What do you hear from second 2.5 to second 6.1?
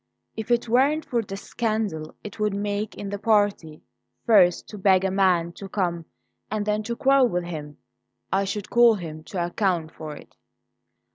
make in the party first to beg a man to come